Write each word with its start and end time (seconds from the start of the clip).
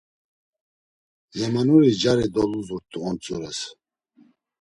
Yemanuri 1.37 1.89
cari 2.01 2.25
doluzurt̆u 2.33 2.97
ontzures. 3.07 3.59